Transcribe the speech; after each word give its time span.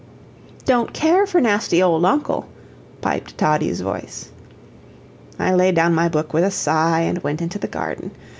"Don't 0.65 0.93
care 0.95 1.27
for 1.27 1.39
nasty 1.39 1.83
old 1.83 2.03
uncle," 2.05 2.47
piped 3.01 3.37
Toddie's 3.37 3.81
voice. 3.81 4.31
I 5.37 5.53
laid 5.53 5.75
down 5.75 5.93
my 5.93 6.09
book 6.09 6.33
with 6.33 6.43
a 6.43 6.49
sigh, 6.49 7.01
and 7.01 7.19
went 7.21 7.39
into 7.39 7.59
the 7.59 7.67
garden. 7.67 8.09